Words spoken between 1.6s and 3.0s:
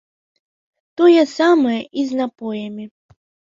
і з напоямі.